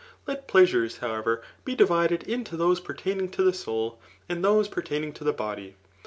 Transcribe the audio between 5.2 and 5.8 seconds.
the body.